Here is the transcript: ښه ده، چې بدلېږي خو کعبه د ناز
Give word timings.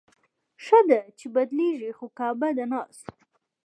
ښه 0.63 0.79
ده، 0.89 1.01
چې 1.17 1.25
بدلېږي 1.35 1.91
خو 1.97 2.05
کعبه 2.17 2.49
د 2.57 2.59
ناز 2.71 2.97